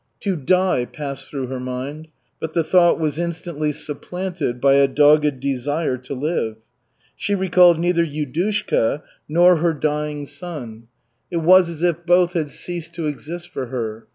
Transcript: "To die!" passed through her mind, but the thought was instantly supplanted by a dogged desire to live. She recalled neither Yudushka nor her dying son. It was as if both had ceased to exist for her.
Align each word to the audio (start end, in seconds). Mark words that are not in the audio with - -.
"To 0.21 0.35
die!" 0.35 0.85
passed 0.85 1.29
through 1.29 1.45
her 1.45 1.59
mind, 1.59 2.07
but 2.39 2.53
the 2.55 2.63
thought 2.63 2.99
was 2.99 3.19
instantly 3.19 3.71
supplanted 3.71 4.59
by 4.59 4.73
a 4.77 4.87
dogged 4.87 5.39
desire 5.39 5.95
to 5.95 6.15
live. 6.15 6.55
She 7.15 7.35
recalled 7.35 7.77
neither 7.79 8.03
Yudushka 8.03 9.03
nor 9.29 9.57
her 9.57 9.75
dying 9.75 10.25
son. 10.25 10.87
It 11.29 11.37
was 11.37 11.69
as 11.69 11.83
if 11.83 12.03
both 12.03 12.33
had 12.33 12.49
ceased 12.49 12.95
to 12.95 13.05
exist 13.05 13.49
for 13.49 13.67
her. 13.67 14.07